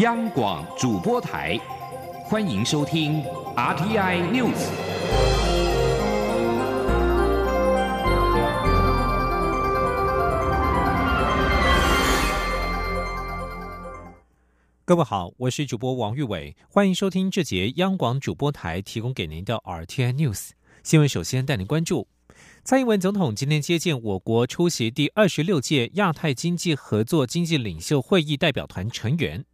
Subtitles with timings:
[0.00, 1.58] 央广主播台，
[2.24, 3.22] 欢迎收听
[3.54, 4.70] RTI News。
[14.86, 21.06] 各位好，我是主播王玉伟，欢迎收听这节央广主播台提供给您的 RTI News 新闻。
[21.06, 22.08] 首先带您关注。
[22.64, 29.44] 蔡英文总统今天接见我国出席第二十六届亚太经济合作经济领袖会议代表团成员。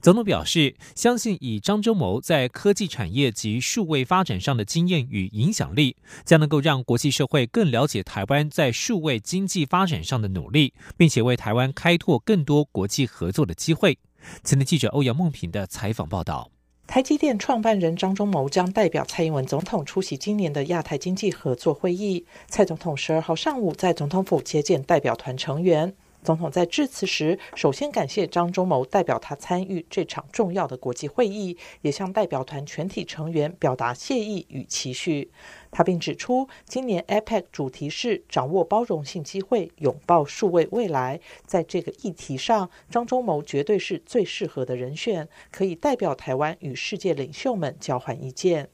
[0.00, 13.98] 总统表示，相信以张忠谋在科技产业及数位发展上的经验与影响力，将能够让国际社会更了解台湾在数位经济发展上的努力，并且为台湾开拓更多国际合作的机会。
[14.42, 16.50] 前天记者欧阳梦平的采访报道。
[16.86, 22.24] 台积电创办人张忠谋将代表蔡英文总统出席今年的亚太经济合作会议。
[22.48, 25.94] 蔡总统十二号上午在总统府接见代表团成员。
[26.26, 35.30] 总统在致辞时，首先感谢张忠谋代表他参与这场重要的国际会议，也向代表团全体成员表达谢意与期许。
[35.70, 41.20] 他并指出，今年 APEC 主题是掌握包容性机会，拥抱数位未来。
[41.44, 48.68] 在这个议题上，张忠谋绝对是最适合的人选，可以代表台湾与世界领袖们交换意见。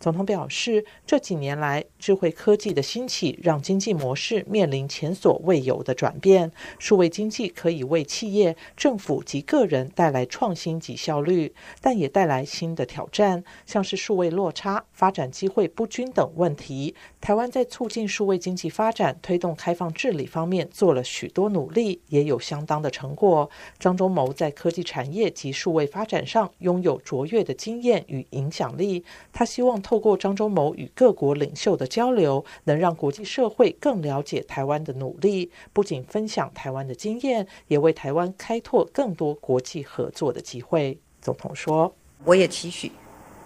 [0.00, 6.50] 总统表示，这几年来，智慧科技的兴起让经济模式面临前所未有的转变。
[6.78, 16.94] 数位经济可以为企业、政府及个人带来创新及效率，但也带来新的挑战，像是数位落差、发展机会不均等问题。
[17.20, 23.50] 台湾在促进数位经济发展、推动开放治理方面做了许多努力，也有相当的成果。
[23.78, 29.78] 张忠谋在科技产业及数位发展上拥有卓越的经验与影响力，他希望。
[29.90, 40.96] 透过张忠谋与各国领袖的交流，能让国际社会更了解台湾的努力，不仅分享台湾的经验，也为台湾开拓更多国际合作的机会。
[41.20, 42.92] 总统说：“我也期许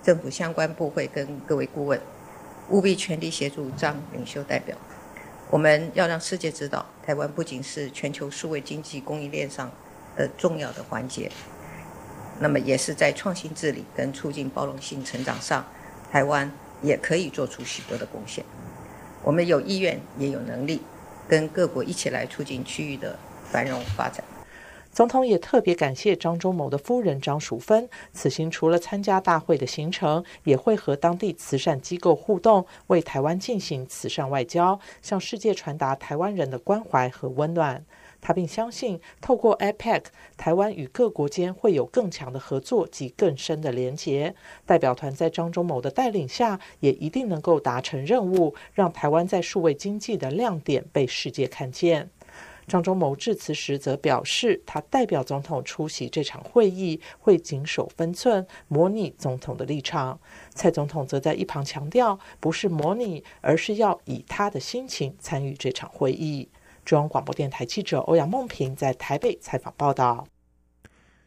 [0.03, 1.99] 政府相关部会跟各位顾问
[2.69, 4.77] 务必全力协助张领袖代表，
[5.51, 9.71] 我们要让世界知道，台湾不仅是全球数位经济供应链上
[10.15, 11.33] 的重要的环节，
[12.39, 15.65] 那么也是在创新治理跟促进包容性成长上。”
[16.15, 16.49] 台湾
[16.81, 18.45] 也可以做出许多的贡献，
[19.25, 20.81] 我们有意愿也有能力，
[21.27, 23.19] 跟各国一起来促进区域的
[23.51, 24.23] 繁荣发展。
[24.93, 37.85] 总统也特别感谢张忠谋的夫人张淑芬，此行除了参加大会的行程，也会和当地慈善机构互动，为台湾进行慈善外交，向世界传达台湾人的关怀和温暖。
[38.27, 40.05] 他并相信，透过 APEC，
[40.39, 44.35] 台湾与各国间会有更强的合作及更深的连结。
[44.65, 52.09] 代表团在张忠谋的带领下，也一定能够达成任务，让台湾在数位经济的亮点被世界看见。
[52.67, 60.19] 张忠谋致辞时则表示，他代表总统出席这场会议，会谨守分寸，模拟总统的立场。
[60.55, 66.49] 蔡总统则在一旁强调，不是模拟，而是要以他的心情参与这场会议。
[66.85, 70.27] 中央广播电台记者欧阳梦平在台北采访报道。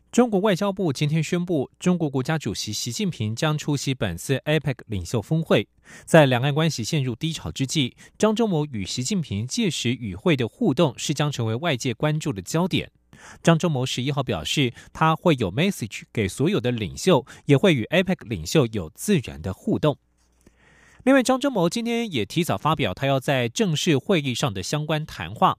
[0.10, 5.68] 中国外交部今天宣布，中国国家主席习近平将出席本次 APEC 领袖峰会。
[6.06, 12.90] 在两岸关系陷入低潮之际，张忠谋与习近平届时与会的互动是将成为外界关注的焦点。
[13.44, 19.98] 张忠谋十一号表示，他会有 message 给所有的领袖，也会与 APEC 领袖有自然的互动。
[21.08, 25.58] 另外，张忠谋今天也提早发表他要在正式会议上的相关谈话。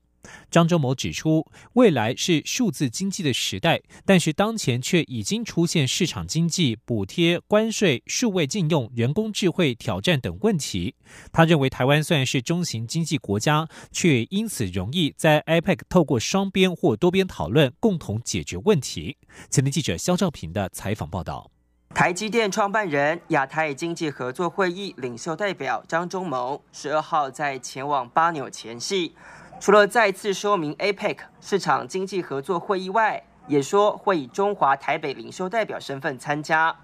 [0.50, 10.94] 张忠谋指出，未来是数字经济的时代，但是当前却已经出现市场经济、补贴、关税、数位禁用、人工智慧挑战等问题。
[11.32, 19.16] 他认为，台湾虽然是中型经济国家，却因此容易在 IPEC 透过双边或多边讨论，共同解决问题。
[19.48, 21.50] 前天记者肖兆平的采访报道。
[21.98, 29.16] 台积电创办人、亚太经济合作会议领袖代表张忠谋十二号在前往巴纽前夕，
[29.58, 36.76] 除了再次说明 APEC 市场经济合作会议外，也说会以中华台北领袖代表身份参加。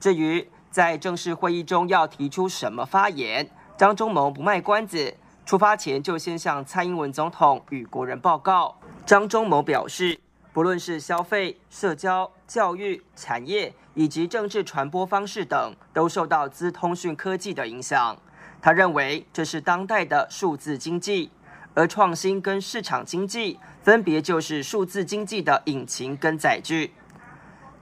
[0.00, 5.16] 至于在正式会议中要提出什么发言，张忠谋不卖关子，
[5.46, 8.76] 出发前就先向蔡英文总统与国人报告。
[9.06, 10.18] 张忠谋表示，
[10.52, 13.74] 不论是消费、社交、教育、产业。
[13.94, 18.16] 以及政治传播方式等都受到资通讯科技的影响。
[18.62, 21.30] 他认为这是当代的数字经济，
[21.74, 26.92] 而创新跟市场经济分别就是数字经济的引擎跟载具。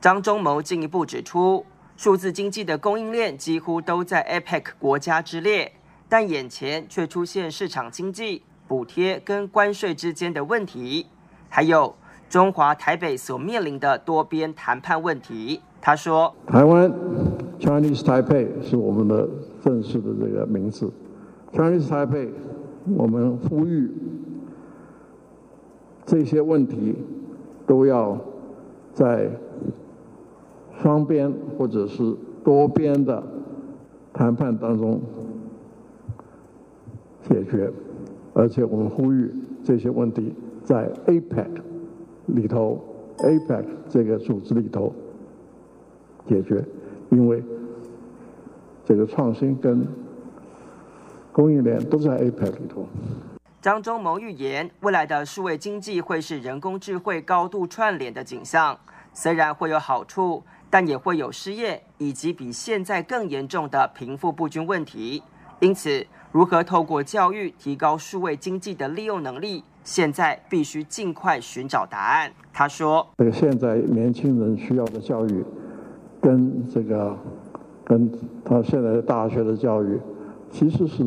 [0.00, 1.64] 张忠谋进一步指出，
[1.96, 5.72] 数字经济的供应链几乎都在 APEC 国家之列，
[6.08, 11.06] 但眼前却出现市场经济、补贴跟关税之间的问题，
[11.49, 11.96] 还有。
[12.31, 15.61] 中华台北所面临的多边谈判问题。
[15.81, 16.88] 他说：“台湾
[17.59, 19.29] （Chinese Taipei） 是我们的
[19.61, 20.88] 正式的这个名字。
[21.53, 22.29] Chinese Taipei，
[22.97, 23.91] 我们呼吁
[26.06, 26.94] 这些问题
[27.67, 28.17] 都要
[28.93, 29.29] 在
[30.81, 33.21] 双边或者是多边的
[34.12, 35.00] 谈判当中
[37.29, 37.69] 解决，
[38.32, 39.35] 而且我们呼吁
[39.65, 40.32] 这些问题
[40.62, 41.49] 在 APEC
[42.35, 42.82] 里头
[43.19, 44.93] ，APEC 这个组织里头。”
[46.29, 46.65] 解决，
[47.11, 47.43] 因为
[48.85, 49.85] 这个创新跟
[51.32, 52.87] 供应链都在 APEC 里头。
[53.61, 58.79] 张忠谋预言，未来的数位经济会是人工智慧高度串联的景象。
[59.12, 65.23] 虽然会有好处，但也会有失业以及比现在更严重的贫富不均问题。
[65.59, 72.32] 因此，如何透过教育提高数位经济的利用能力，现在必须尽快寻找答案。
[72.53, 75.44] 他说：“这个现在年轻人需要的教育。”
[76.23, 77.17] 跟这个，
[77.82, 78.12] 跟
[78.44, 79.99] 他现在的大学的教育
[80.50, 81.03] 其实是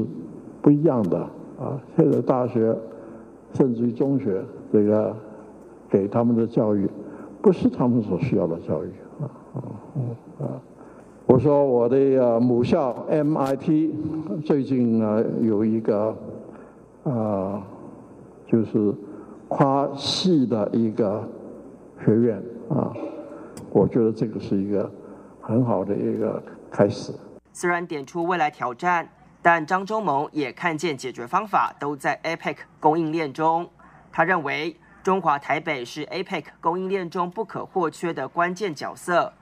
[0.60, 1.20] 不一样的
[1.60, 1.80] 啊。
[1.96, 2.75] 现在大学
[3.54, 5.16] 甚至于中学，这个
[5.88, 6.90] 给他们的教育
[7.44, 8.90] 不是他们所需要的教育
[9.22, 9.62] 啊啊
[10.40, 10.62] 啊！
[11.28, 13.92] 我说我的母校 MIT
[14.44, 16.18] 最近呢有一个
[17.04, 17.62] 啊，
[18.53, 18.94] 就是
[19.47, 21.27] 跨系的一个
[22.05, 22.38] 学院
[22.69, 22.94] 啊，
[23.71, 24.88] 我觉得这个是一个。
[25.45, 26.41] 很好的一个
[26.71, 27.11] 开始。
[27.51, 29.05] 虽然点出未来挑战，
[29.41, 33.69] 但张忠谋也看见解决方法都在 APEC 供应链中。
[34.09, 34.73] 他认为，
[35.03, 39.33] 中华台北是 APEC 供应链中不可或缺的关键角色，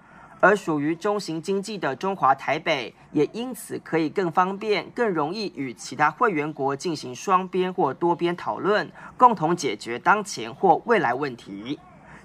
[0.41, 11.79] 而属于中型经济的中华台北，也因此可以更方便、更容易与其他会员国进行双边或多边讨论，共同解决当前或未来问题。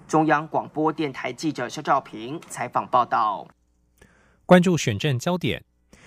[0.08, 3.46] 中央广播电台记者肖兆平采访报道。
[4.46, 5.62] 关注选战焦点，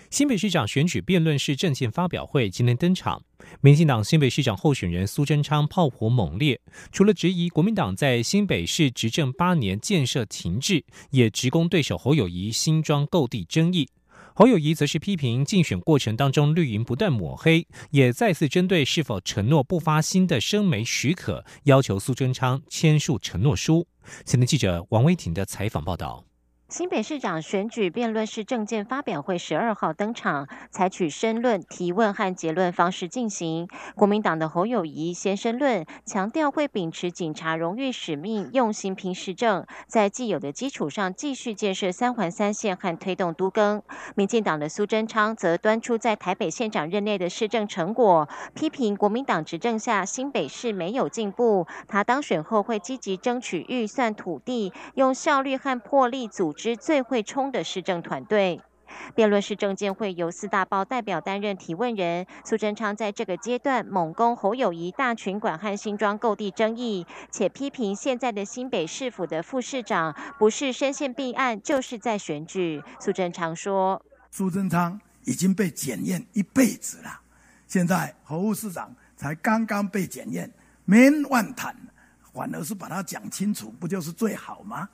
[0.10, 3.22] 新北市长选举辩论式政见发表会今天登场。
[3.62, 6.60] 民进党新北市长候选人苏贞昌炮火猛烈，
[6.92, 13.88] 除了质疑国民党在新北市执政八年建设停滞，也直攻对手侯友谊新庄购地争议。
[14.34, 23.86] 侯友谊则是批评竞选过程当中绿营不断抹黑，也再次针对是否承诺不发新的生煤许可，要求苏贞昌签署承诺书。
[24.26, 26.29] 前天记者王威婷的采访报道。
[26.70, 33.68] 新北市长选举辩论式政见发表会十二号登场，采取申论、提问和结论方式进行。
[33.96, 43.82] 国民党的侯友谊先申论，强调会秉持警察荣誉使命，用心拼市政，在既有的基础上继续建设三环三线和推动都更。
[44.14, 51.66] 民进党的苏贞昌则端出在台北县长任内的市政成果，批评国民党执政下新北市没有进步。
[51.88, 56.54] 他当选后会积极争取预算土地，用效率和魄力组。
[56.60, 58.60] 之最会冲的市政团队，
[59.16, 62.28] 辩论是政见会由四大报代表担任提问人。
[62.44, 72.84] 苏贞昌在这个阶段猛攻侯友谊大群馆和新庄购地争议，且批评现在的新北市府的副市长不是深陷弊案，就是在选举。
[73.00, 77.22] 苏贞昌说：“苏贞昌已经被检验一辈子了，
[77.68, 80.52] 现在侯市长才刚刚被检验，
[80.84, 81.74] 免万谈，
[82.34, 84.90] 反而是把它讲清楚，不就是最好吗？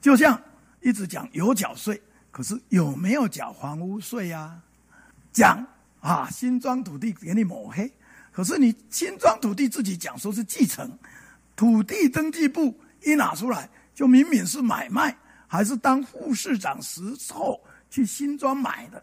[0.00, 0.36] 就像。”
[0.84, 2.00] 一直讲有缴税，
[2.30, 4.60] 可是有没有缴房屋税呀？
[5.32, 5.66] 讲
[6.00, 7.90] 啊，新庄土地给你抹黑，
[8.30, 10.92] 可是你新庄土地自己讲说是继承，
[11.56, 17.00] 土地登记簿一拿出来，就明明是买卖，还是当副市长时
[17.32, 19.02] 候去新庄买的。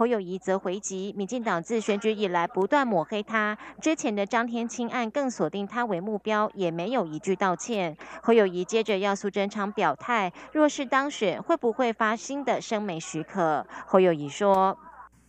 [0.00, 7.94] 侯友谊则回击，民进党自选举以来不断抹黑他，之前的张天清案更锁定他为目标，也没有一句道歉。
[8.22, 13.66] 侯友谊接着要苏贞昌表态，若是当选，会不会发新的生煤许可？
[13.86, 14.74] 侯友谊说：“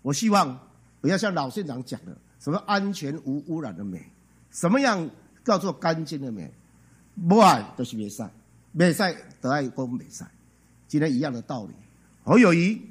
[0.04, 0.58] 我希望
[1.02, 4.02] 不要像老县长讲的，什么安全无污染的煤，
[4.52, 5.10] 什么样
[5.44, 6.50] 叫做干净的煤？
[7.28, 8.32] 不爱都是没晒，
[8.72, 10.26] 没晒得爱公没晒，
[10.88, 11.74] 今天一样的道理。
[12.24, 12.82] 侯友谊。”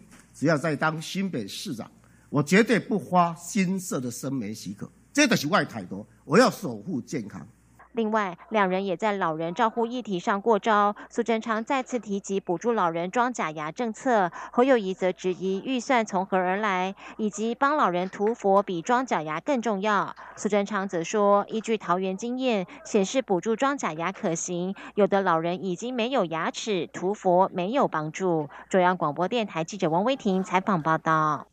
[0.40, 1.92] 只要在当新北市长，
[2.30, 6.06] 我绝对不花新设的生煤许可，这都是外太多。
[6.24, 7.46] 我要守护健康。
[7.92, 10.94] 另外，两人也在老人照护议题上过招。
[11.08, 20.14] 苏贞昌再次提及补助老人装假牙政策，侯友谊则质疑预算从何而来，以及帮老人涂佛比装假牙更重要。
[20.36, 28.48] 苏贞昌则说，依据桃园经验显示，补助装假牙可行，有的老人已经没有牙齿，涂佛没有帮助。
[28.68, 31.48] 中央广播电台记者王威婷采访报道。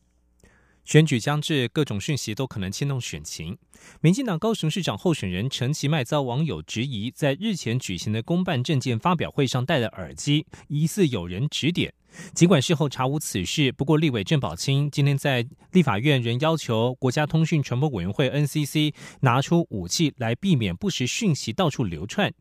[0.88, 3.58] 选举将至，各种讯息都可能牵动选情。
[4.00, 11.94] 民进党高雄市长候选人陈其迈遭网友质疑，在日前举行的公办证件发表会上戴了耳机，疑似有人指点。
[12.34, 22.34] 尽管事后查无此事，不过立委郑宝清今天在立法院仍要求国家通讯传播委员会 NCC 拿出武器来避免不实讯息到处流窜。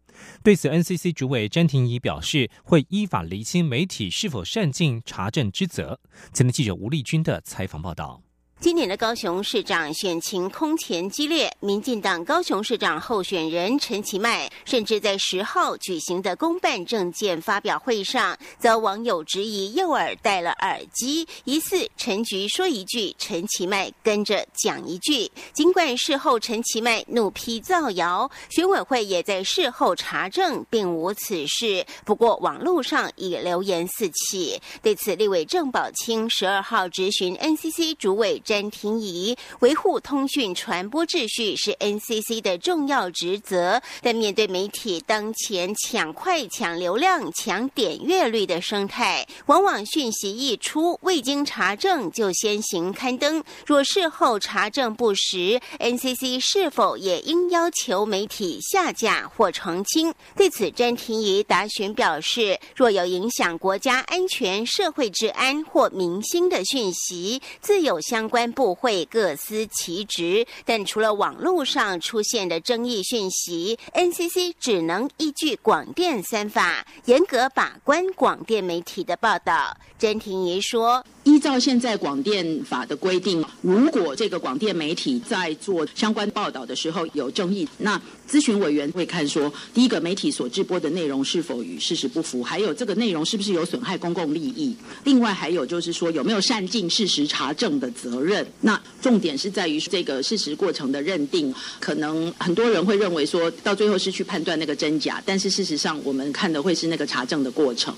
[0.44, 5.98] 对此，NCC 主委詹廷仪表示，会依法厘清媒体是否善尽查证之责。
[6.32, 8.22] 前天记者吴丽君的采访报道。
[8.58, 25.30] 今年的高雄市长选情空前激烈，民进党高雄市长候选人陈其迈，甚至在十号举行的公办证件发表会上，遭网友质疑右耳戴了耳机，疑似陈局说一句，陈其迈跟着讲一句。
[25.52, 31.84] 尽管事后陈其迈怒批造谣，选委会也在事后查证，并无此事。
[32.06, 34.58] 不过网络上已流言四起。
[34.82, 38.42] 对此，立委郑宝清十二号质询 NCC 主委。
[38.46, 53.42] 詹廷仪维护通讯传播秩序是 NCC 的重要职责，但面对媒体当前抢快、抢流量、抢点阅率的生态，往往讯息一出，未经查证就先行刊登。
[53.66, 60.14] 若事后查证不实，NCC 是否也应要求媒体下架或澄清？
[60.36, 68.35] 对此，詹廷仪答询表示，若有影响国家安全、社会治安或民心的讯息，自有相关。
[68.36, 79.74] 关部会各司其职，但除了网络上出现的争议讯息，NCC 只能依据广电三法，严格把关广电媒体的报道。
[79.98, 81.02] 詹婷仪说。
[81.24, 98.46] 依照现在广电法的规定，如果这个广电媒体在做相关报道的时候有争议，那咨询委员会看说，第一个媒体所直播的内容是否与事实不符，还有这个内容是不是有损害公共利益，另外还有就是说有没有善尽事实查证的责任。
[98.60, 107.94] 那重点是在于这个事实过程的认定，可能很多人会认为说到最后是去判断那个真假，但是事实上我们看的会是那个查证的过程。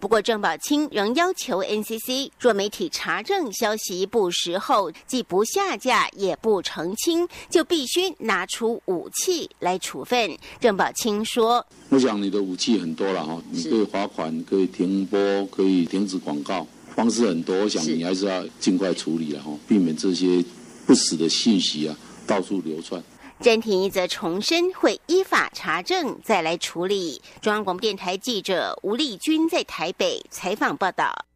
[0.00, 10.34] 不过郑宝清仍要求 NCC 若媒体查证消息不实后，既不下架也不澄清，就必须拿出武器来处分。
[10.60, 17.56] 郑宝清说：“我想你的武器很多了哈，你可以罚款，可以停播，可以停止广告，方式很多。
[17.56, 20.42] 我想你还是要尽快处理了哈，避免这些
[20.86, 21.96] 不实的信息啊
[22.26, 23.02] 到处流窜。”
[23.40, 27.22] 詹廷一则重申会依法查证再来处理。
[27.40, 31.27] 中央广播电台记者吴丽君在台北采访报道。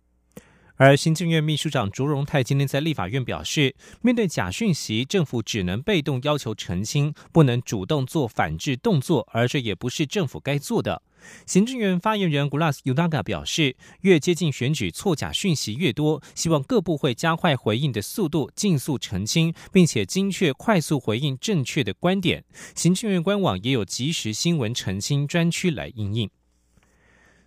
[0.84, 11.00] 而行政院秘书长卓荣泰今天在立法院表示，面对假讯息，政府只能被动要求澄清，不能主动做反制动作，而这也不是政府该做的。
[11.46, 22.42] 行政院发言人 Gulas Udaga 表示，越接近选举，错假讯息越多，希望各部会加快回应的速度，尽速澄清，并且精确快速回应正确的观点。
[22.74, 26.28] 行政院官网也有即时新闻澄清专区来应应。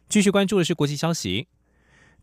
[0.08, 1.48] 继续关注的是国际消息。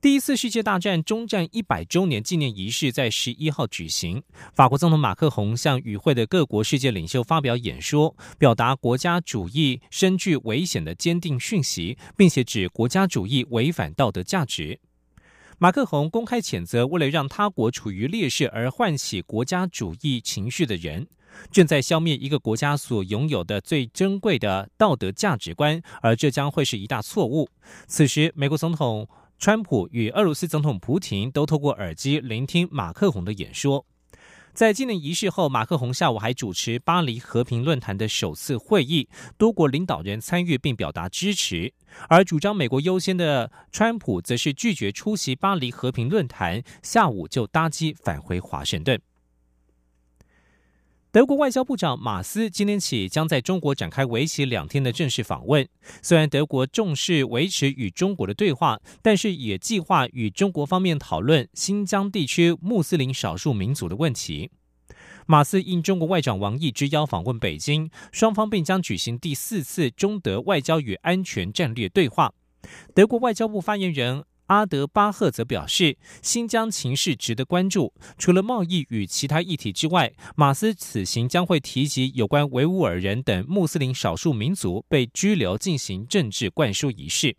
[0.03, 4.21] 第一次世界大战终战一百周年纪念仪式在十一号举行。
[4.53, 14.81] 法国总统马克宏向与会的各国世界领袖发表演说，表达国家主义深具危险的坚定讯息，并且指国家主义违反道德价值。
[15.59, 21.07] 马克宏公开谴责为了让他国处于劣势而唤起国家主义情绪的人，
[21.53, 27.49] 正在消灭一个国家所拥有的最珍贵的道德价值观，而这将会是一大错误。
[27.87, 29.09] 此时，美国总统。
[29.43, 33.85] 川普与俄罗斯总统普京都透过耳机聆听马克宏的演说。
[34.55, 41.75] 在纪念仪式后，马克宏下午还主持巴黎和平论坛的首次会议，多国领导人参与并表达支持。
[42.09, 49.01] 而主张美国优先的川普则是拒绝出席巴黎和平论坛，下午就搭机返回华盛顿。
[51.13, 55.69] 德国外交部长马斯今天起将在中国展开为期两天的正式访问。
[56.01, 64.51] 虽然德国重视维持与中国的对话，但是也计划与中国方面讨论新疆地区穆斯林少数民族的问题。
[65.27, 72.33] 马斯应中国外长王毅之邀访问北京，双方并将举行第四次中德外交与安全战略对话。
[72.95, 74.25] 德国外交部发言人。
[74.53, 77.95] 阿德巴赫则表示，新疆情势值得关注。
[78.19, 87.35] 除了贸易与其他议题之外，马斯此行将会提及有关维吾尔人等穆斯林少数民族被拘留进行政治灌输仪式。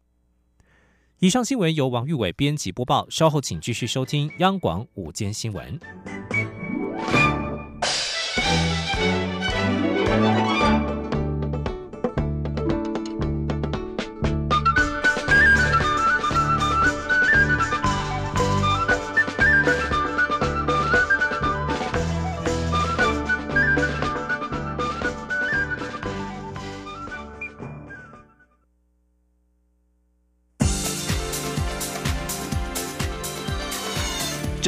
[1.19, 5.79] 以上新闻由王玉伟编辑播报，稍后请继续收听央广午间新闻。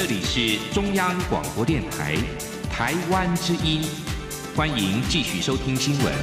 [0.08, 2.16] 这里是中央广播电台
[2.70, 3.82] 台湾之音，
[4.56, 6.14] 欢迎继续收听新闻。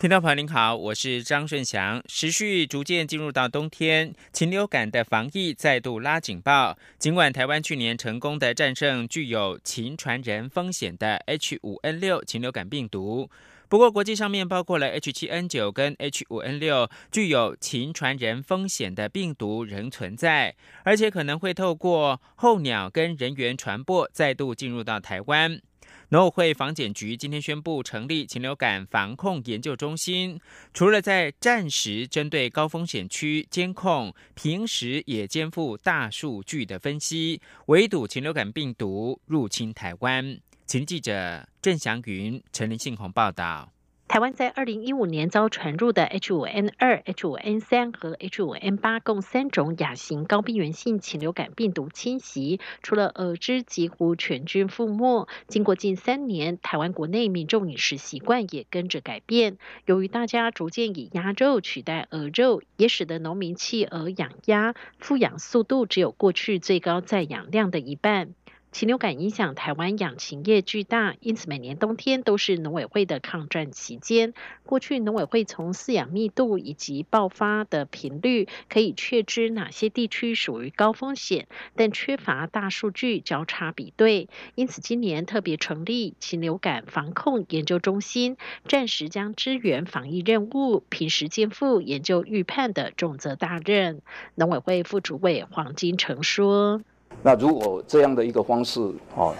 [0.00, 2.02] 听众朋友您好，我是张顺祥。
[2.08, 6.76] 时序逐渐进入到冬天，禽流感的防疫再度拉警报。
[6.98, 13.30] 尽管台湾去年成功的战胜具有禽传人风险的 H5N6 禽流感病毒。
[13.70, 25.62] 不过，国际上面包括了 H7N9 跟 H5N6 具有禽传人风险的病毒仍存在，而且可能会透过候鸟跟人员传播，再度进入到台湾。
[26.08, 30.40] 农委会防检局今天宣布成立禽流感防控研究中心，
[30.74, 40.40] 除了在暂时针对高风险区监控，平时也肩负大数据的分析，围堵禽流感病毒入侵台湾。
[40.70, 43.72] 请记者郑祥云、陈林信宏报道。
[44.06, 55.26] 台湾在二零一五年遭传入的 H5N2、H5N3 和 H5N8 共三种亚型高病原性禽流感病毒侵袭，除了鹅只几乎全军覆没。
[55.48, 59.58] 经过近三年，台湾国内民众饮食习惯也跟着改变。
[59.86, 68.34] 由于大家逐渐以鸭肉取代鹅肉，也使得农民弃鹅养鸭，复养速度只有过去最高在养量的一半。
[68.72, 74.32] 禽流感影响台湾养禽业巨大，因此每年冬天都是农委会的抗战期间。
[74.64, 84.28] 过去农委会从饲养密度以及爆发的频率，可以确知哪些地区属于高风险，但缺乏大数据交叉比对。
[84.54, 88.36] 因此今年特别成立禽流感防控研究中心，
[88.68, 94.00] 暂时将支援防疫任务，平时肩负研究预判的重责大任。
[94.36, 96.80] 农委会副主委黄金城说。
[97.22, 98.80] 那如果这样的一个方式，
[99.14, 99.34] 哦，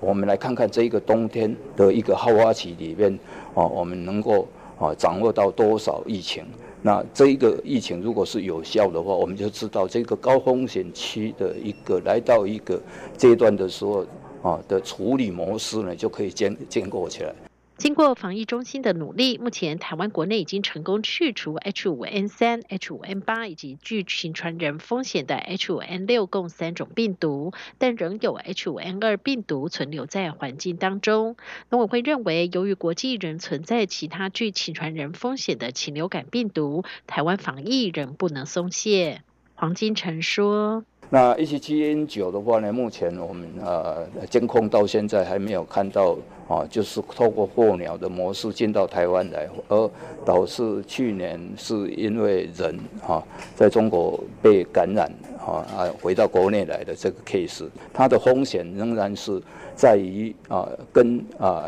[0.00, 3.18] 我们来看看这一个冬天的一个好发期里面，
[3.54, 4.48] 哦，我们能够
[4.78, 6.44] 啊掌握到多少疫情？
[6.80, 12.80] 那这一个疫情如果是有效的话，我们就知道这个高风险区的一个来到一个
[13.16, 14.06] 阶段的时候，
[14.42, 17.34] 啊的处理模式呢就可以建建构起来。
[17.78, 31.36] 经过防疫中心的努力，目前台湾国内已经成功去除 H5N3、H5N8 以及具禽传人风险的 H5N6 共三种病毒，但仍有 H5N2 病毒存留在环境当中。
[31.70, 39.22] 农委会认为，由于国际仍存在其他具禽传人风险的禽流感病毒，台湾防疫仍不能松懈。
[39.54, 40.82] 黄金城说。
[41.10, 49.90] 那 H7N9 的话呢，目前我们呃监控到现在还没有看到啊，就是透过候鸟的模式进到台湾来，而
[50.24, 53.22] 导致去年是因为人哈
[53.54, 59.40] 在中国被感染啊啊回到国内来的这个 case，它的风险仍然是
[59.74, 61.64] 在于啊跟啊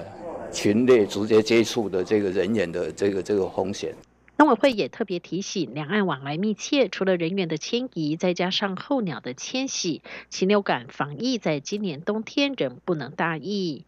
[0.51, 3.95] 群类直接接触的这个人员的这个这个风险。
[4.39, 13.85] 农委会也特别提醒，两岸往来密切，除了人员的迁移，再加上候鸟的迁徙，禽流感防疫在今年冬天仍不能大意。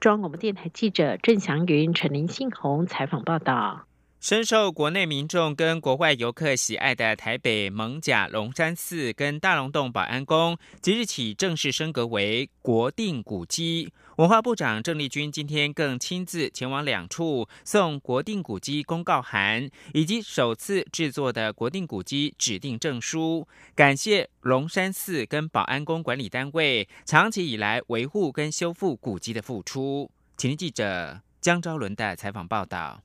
[0.00, 3.89] 中央广播电台记者郑祥云、陈林信宏采访报道。
[4.20, 13.90] 深受国内民众跟国外游客喜爱的台北蒙甲龙山寺跟大龙洞保安宫，即日起正式升格为国定古迹。
[14.16, 30.10] 文化部长郑丽君今天更亲自前往两处送国定古迹公告函，以及首次制作的国定古迹指定证书，感谢龙山寺跟保安宫管理单位长期以来维护跟修复古迹的付出。
[30.36, 33.00] 请记者江昭伦的采访报道。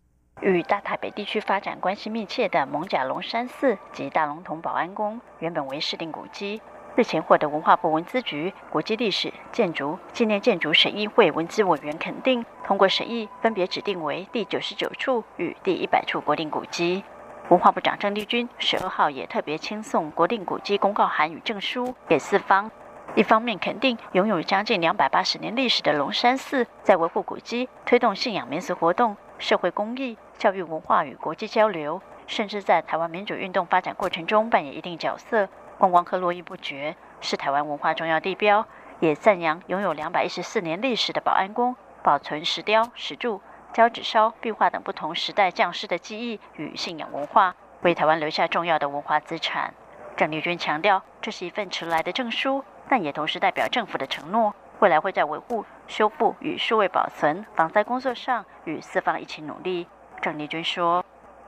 [0.54, 6.62] 与大台北地区发展关系密切的蒙甲龙山寺及大龙峒保安宫，原本为市定古迹，
[6.96, 17.04] 日前获得文化部文资局国际历史建筑纪念建筑审议会文资委员肯定，通过审议，分别指定为第九十九处与第一百处国定古迹。
[17.50, 22.70] 文化部长郑丽君十二号也特别亲送国定古迹公告函与证书给四方，
[23.16, 30.18] 一方面肯定拥有将近两百八十年历史的龙山寺，在维护古迹、推动信仰民俗活动、社会公益。
[30.38, 35.48] 教育文化与国际交流，甚至在台湾民主运动发展过程中扮演一定角色。
[35.78, 38.66] 观光客络绎不绝，是台湾文化重要地标。
[39.00, 43.42] 也赞扬拥有两百一十四年历史的保安宫，保存石雕、石柱、
[43.74, 49.74] 胶纸烧、壁画等不同时代将士的记忆与信仰文化，为台湾留下重要的文化资产。
[50.16, 59.88] 郑丽君强调，这是一份迟来的证书，但也同时代表政府的承诺，未来会在维护、修复与数位保存防灾工作上与四方一起努力。
[60.22, 61.04] 郑丽君说：“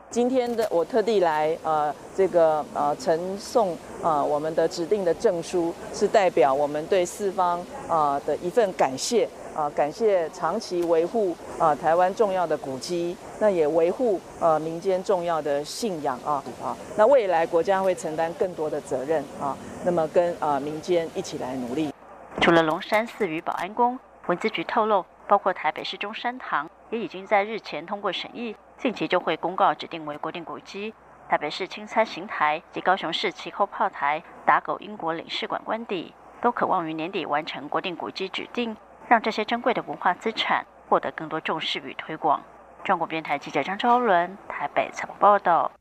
[0.10, 7.60] 今天的我特地来，呃，这个呃，呈送呃我们的指定的证书，是代表我们对四方
[7.90, 21.92] 啊的一份感谢。”啊，感谢长期维护啊台湾重要的古迹，那也维护呃民间重要的信仰啊啊，那未来国家会承担更多的责任啊，那么跟啊民间一起来努力。
[22.40, 30.94] 除了龙山寺与保安宫，文资局透露，包括台北市中山堂也已经在日前通过审议，近期就会公告指定为国定古迹。
[31.28, 38.78] 台北市青参行台及高雄市旗后炮台、打狗英国领事馆官邸，都渴望于年底完成国定古迹指定。
[39.10, 42.42] 让这些珍贵的文化资产获得更多重视与推广。
[42.84, 45.72] 中国电台记者张昭伦台北采访报道。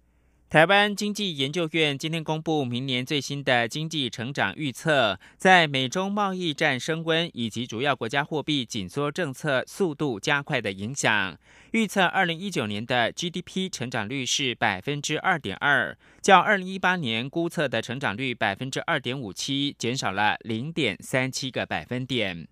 [0.49, 11.37] 台湾经济研究院今天公布明年最新的经济成长预测，在美中贸易战升温以及主要国家货币紧缩政策速度加快的影响，
[11.73, 22.47] 预测二零一九年的 GDP 成长率是百分之二点二，较二零一八年估测的成长率百分之二点五七减少了零点三七个百分点。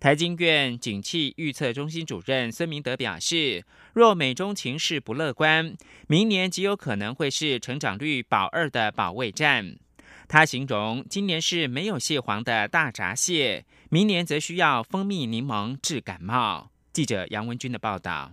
[0.00, 9.76] 台经院景气预测中心主任孙明德表示，若美中情势不乐观，明年极有可能会是成长率保二的保卫战。
[10.28, 16.70] 他形容今年是没有蟹黄的大闸蟹，明年则需要蜂蜜柠檬治感冒。
[16.92, 18.32] 记者杨文军的报道。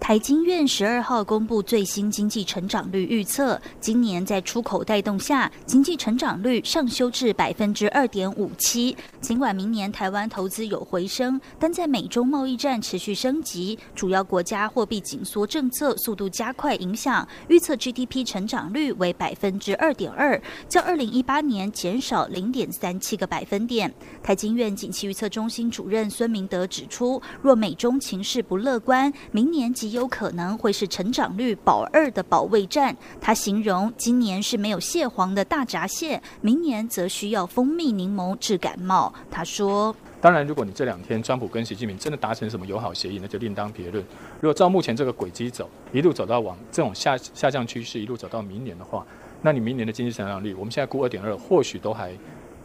[0.00, 8.96] 台经院十二号公布最新经济成长率预测，今年在出口带动下，经济成长率上修至百分之二点五七。
[9.20, 23.92] 尽管明年台湾投资有回升，但在美中贸易战持续升级、主要国家货币紧缩政策速度加快影响，预测 GDP 成长率为百分之二点二，较二零一八年减少零点三七个百分点。
[24.22, 29.72] 台经院景气预测中心主任孙明德指出，若美中情势不乐观，明年。
[29.82, 32.96] 极有可能会是成长率保二的保卫战。
[33.20, 39.12] 他形容今年是没有蟹黄的大闸蟹，明年则需要蜂蜜柠檬治感冒。
[39.28, 39.92] 他说
[40.22, 44.04] ：“当然，如果你这两天川普跟习近平真的达成什么友好协议，那就另当别论。
[44.40, 49.04] 如果照目前这个轨迹走，一路走到往这种下下降趋势，一路走到明年的话，
[49.40, 52.16] 那你明年的经济成长率，我们现在估二点二，或许都还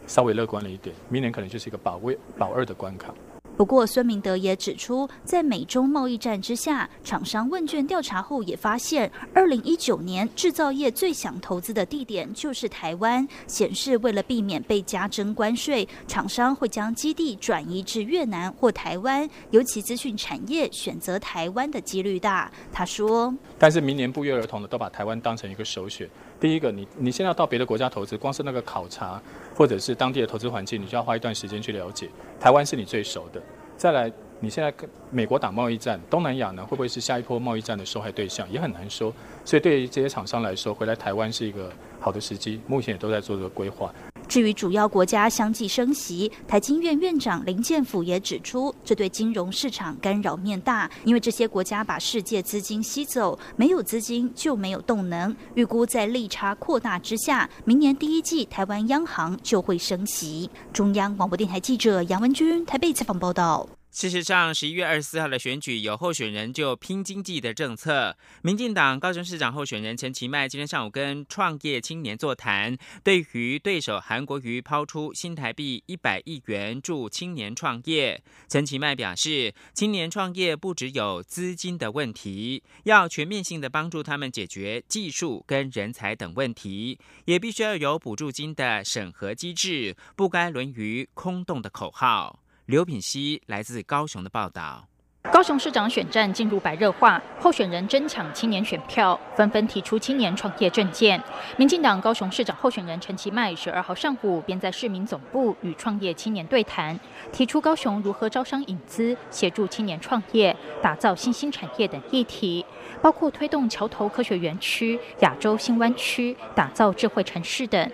[0.06, 0.94] 稍微乐观了一点。
[1.08, 3.12] 明年可能就是一个保卫保二的关卡。”
[3.58, 13.26] 不过，孙明德也指出，在美中贸易战之下，厂商问卷调查后也发现，二零一九年制造业最想投资的地点就是台湾。
[13.48, 22.48] 显示为了避免被加征关税，厂商会将基地转移至越南或台湾，尤其资讯产业选择台湾的几率大。
[22.72, 26.08] 他说：“但是明年不约而同的都把台湾当成一个首选。
[26.40, 29.20] 第一个，你你现在要到别的国家投资，光是那个考察
[29.54, 32.08] 或者是当地的投资环境，你就要花一段时间去了解。
[32.38, 33.42] 台湾是你最熟的。”
[33.76, 39.12] 再来，你现在跟美国打贸易战，东南亚呢会不会是下一波贸易战的受害对象，也很难说。
[39.44, 41.70] 所以对于这些厂商来说，回来台湾是一个
[42.00, 43.92] 好的时机，目前也都在做这个规划。
[44.28, 55.34] 至于主要国家相继升息，台经院院长林建甫也指出，这对金融市场干扰面大，因为这些国家把世界资金吸走，没有资金就没有动能。
[55.54, 60.50] 预估在利差扩大之下，明年第一季台湾央行就会升息。
[60.72, 63.77] 中央广播电台记者杨文君台北采访报道。
[63.90, 68.16] 事实上，十一月二十四号的选举有候选人就拼经济的政策。
[68.42, 92.38] 民进党高雄市长候选人陈其迈今天上午跟创业青年座谈，对于对手韩国瑜抛出新台币一百亿元助青年创业，陈其迈表示，青年创业不只有资金的问题，要全面性的帮助他们解决技术跟人才等问题，也必须要有补助金的审核机制，不该沦于空洞的口号。
[92.68, 94.86] 刘品熙来自高雄的报道。
[95.32, 101.22] 高雄市长选战进入白热化，候选人争抢青年选票，纷纷提出青年创业政见。
[101.56, 106.98] 民进党高雄市长候选人陈其迈十二号上午便在市民总部与创业青年对谈，
[107.32, 112.64] 提出高雄如何招商引资、协助青年创业、打造新兴产业等议题，
[113.02, 117.90] 包括推动桥头科学园区、亚洲新湾区、打造智慧城市等。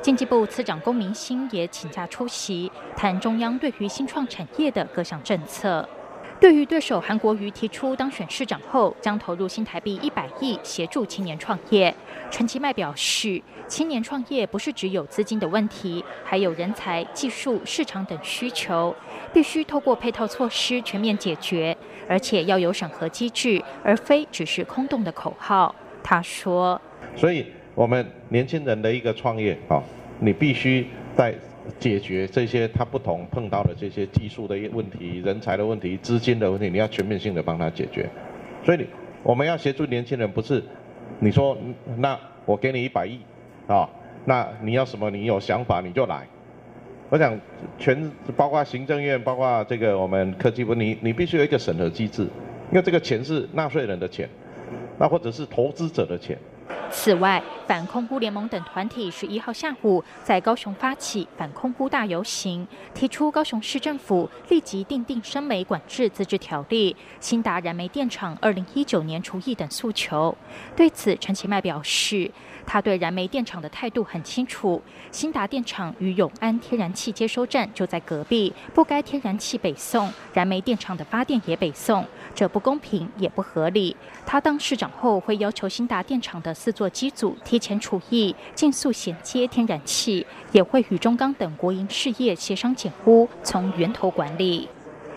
[0.00, 5.88] 经济部次长龚明鑫也请假出席，谈中央对于新创产业的各项政策。
[6.38, 11.94] 对于对手韩国瑜提出当选市长后将投入新台币一百亿协助青年创业，
[12.30, 18.94] 陈其迈表示，青年创业不是只有资金的问题，还有人才、技术、市场等需求，
[19.32, 21.74] 必须透过配套措施全面解决，
[22.08, 25.74] 而且要有审核机制，而非只是空洞的口号。
[26.02, 26.80] 他说
[27.16, 29.82] ：“所以我们年轻人的一个创业啊，
[30.20, 31.34] 你必须在。”
[31.80, 38.08] 解决这些他不同碰到的这些技术的问题、人才的问题、资金的问题，你要全面性的帮他解决。
[38.64, 38.86] 所以
[39.24, 40.62] 我们要协助年轻人，不是
[41.18, 41.58] 你说
[41.96, 43.18] 那我给你一百亿
[43.66, 43.90] 啊，
[44.24, 45.10] 那你要什么？
[45.10, 46.24] 你有想法你就来。
[47.08, 47.38] 我想
[47.78, 52.22] 全包括行政院，包括这个我们科技部，你你必须有一个审核机制，
[52.70, 54.28] 因为这个钱是纳税人的钱，
[54.98, 56.36] 那或者是投资者的钱。
[56.90, 70.36] 此外，反空污联盟等团体十一号下午在高雄发起反空污大游行，提出高雄市政府立即订定生煤管制自治条例、新达燃煤电厂二零一九年除役等诉求。
[70.74, 72.30] 对此，陈其迈表示。
[72.68, 83.96] 他对燃煤电厂的态度很清楚，新达电厂与永安天然气接收站就在隔壁，不该天然气北送，燃煤电厂的发电也北送，这不公平也不合理。
[84.26, 94.66] 他当市长后会要求新达电厂的四座机组提前除役，尽速衔接天然气，也会与中钢等国营事业协商减污，从源头管理。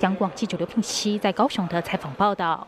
[0.01, 2.67] 央广记者刘聘熙在高雄的采访报道。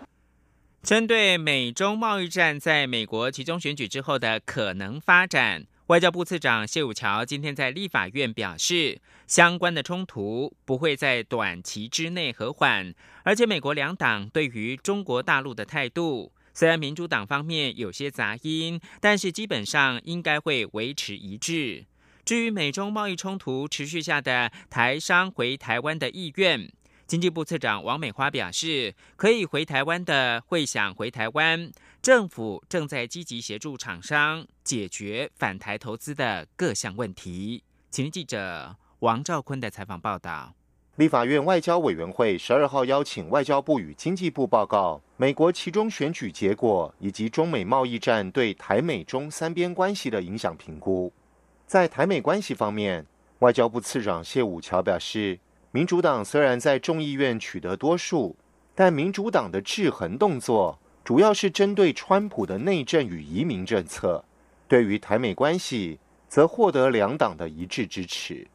[0.82, 21.86] 针对美中贸易战在美国集中选举之后的可能发展，外交部次长谢武桥今天在立法院表示，相关的冲突不会在短期之内和缓，而且美国两党对于中国大陆的态度，虽然民主党方面有些杂音，但是基本上应该会维持一致。
[22.24, 26.72] 至于美中贸易冲突持续下的台商回台湾的意愿。
[27.08, 31.70] 经济部次长王美花表示，可以回台湾的会想回台湾，
[32.02, 37.64] 政府正在积极协助厂商解决返台投资的各项问题。
[37.90, 40.54] 请记者王兆坤的采访报道。
[41.02, 51.12] 立法院外交委员会十二号邀请外交部与经济部报告美国其中选举结果以及中美贸易战对台美中三边关系的影响评估。
[51.66, 53.04] 在台美关系方面，
[53.40, 55.40] 外交部次长谢武桥表示。
[55.72, 58.36] 民主党虽然在众议院取得多数，
[58.76, 64.24] 但民主党的制衡动作主要是针对川普的内政与移民政策。
[64.68, 65.98] 对于台美关系，
[66.30, 68.46] 则获得两党的一致支持。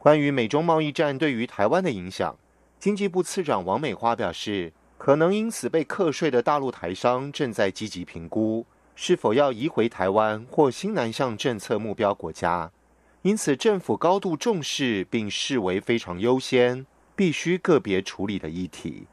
[0.00, 2.34] 关于美中贸易战对于台湾的影响，
[2.78, 8.64] 经济部次长王美花表示，可能因此被课税的大陆台商正在积极评估，
[8.96, 12.72] 是否要移回台湾或新南向政策目标国家。
[13.20, 19.06] 因此，政府高度重视并视为非常优先、必须个别处理的议题。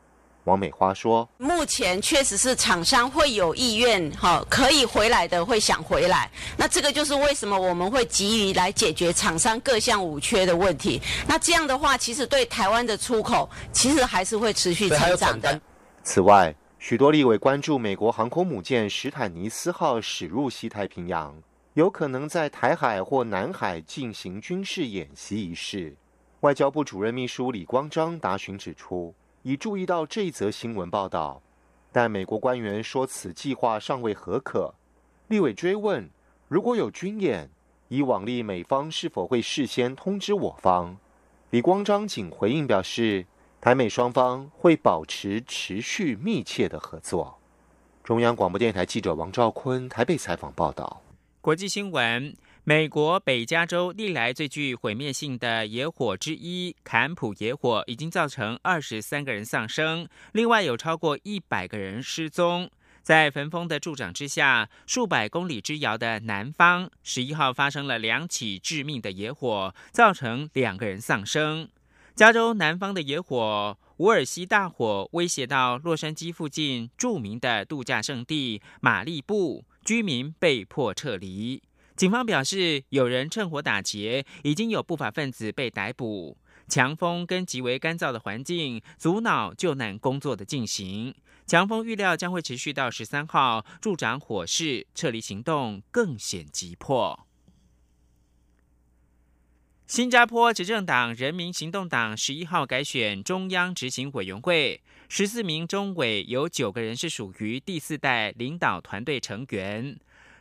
[0.47, 6.31] 王美花说：“目前确实是厂商会有意愿，哈，可以回来的会想回来。
[6.55, 11.01] 那这个就是为什么我们会急于来解决厂商各项五缺的问题。
[11.27, 15.59] 那这样的话，其实对台湾的出口，其实还是会持续成长的。
[16.01, 21.35] 此外，许多立委关注美国航空母舰史坦尼斯号驶入西太平洋。”
[21.73, 25.95] 有可能在台海或南海进行军事演习一事，
[26.39, 29.13] 外交部主任秘书李光章答询指出，
[29.47, 31.41] 已注意到这则新闻报道，
[31.93, 34.73] 但美国官员说此计划尚未核可。
[35.29, 36.09] 立委追问，
[36.49, 37.49] 如果有军演，
[37.87, 40.97] 以往例美方是否会事先通知我方？
[41.51, 43.25] 李光章仅回应表示，
[43.61, 47.39] 台美双方会保持持续密切的合作。
[48.03, 51.01] 中央广播电台记者王兆坤台北采访报道。
[51.39, 52.35] 国际新闻：
[52.69, 62.69] 美国北加州历来最具毁灭性的野火之一——坎普野火，已经造成二十三个人丧生，另外有超过一百个人失踪。
[63.01, 71.69] 在焚风的助长之下，数百公里之遥的南方，十一号发生了两起致命的野火，造成两个人丧生。
[72.15, 79.63] 加州南方的野火——伍尔西大火，威胁到洛杉矶附近著名的度假胜地马利布。
[79.85, 81.63] 居民被迫撤离。
[81.97, 86.37] 警方表示，有人趁火打劫，已经有不法分子被逮捕。
[86.67, 91.15] 强风跟极为干燥的环境阻挠救难工作的进行。
[91.47, 97.25] 强风预料将会持续到十三号，助长火势，撤离行动更显急迫。
[99.87, 104.81] 新加坡执政党人民行动党十一号改选中央执行委员会。
[105.09, 109.97] 十四名中委有九个人是属于第四代领导团队成员。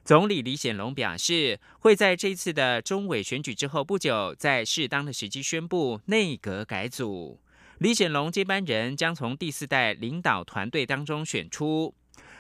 [0.07, 7.41] 总理李显龙表示，会在这次的中委选举之后不久，在适当的时机宣布内阁改组。
[7.79, 11.93] 李显龙接班人将从第四代领导团队当中选出。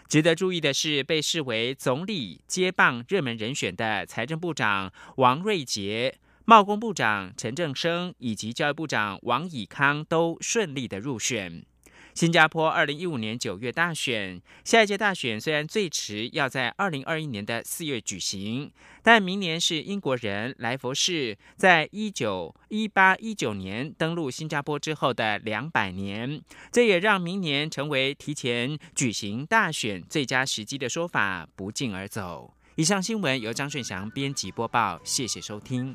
[0.08, 11.64] 值得注意的是，被视为总理接棒热门人选的财政部长王瑞杰、贸工部长陈正生以及教育部长王以康都顺利的入选。
[12.16, 26.40] 新加坡二零一五年九月大选，下一届大选虽然最迟要在二零二一年的四月举行，但明年是英国人莱佛士在一九一八一九年登陆新加坡之后的两百年，
[26.72, 32.54] 这也让明年成为提前举行大选最佳时机的说法不胫而走。
[32.76, 35.94] 以上新闻由张顺祥编辑播报，谢谢收听。